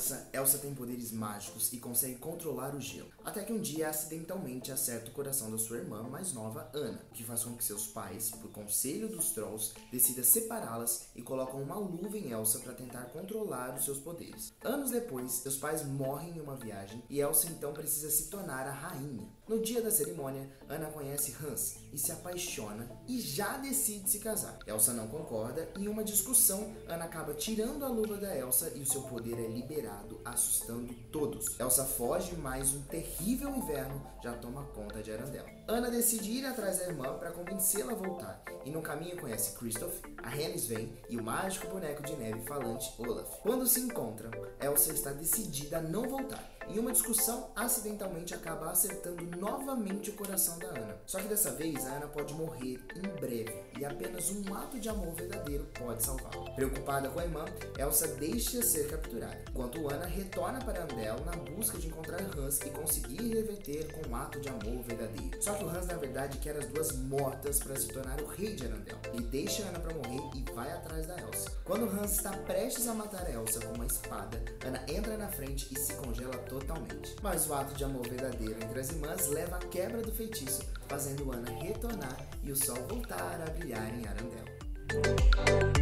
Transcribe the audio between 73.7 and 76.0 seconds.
uma espada, Ana entra na frente e se